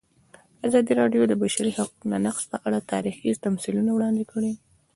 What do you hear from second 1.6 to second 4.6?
حقونو نقض په اړه تاریخي تمثیلونه وړاندې کړي.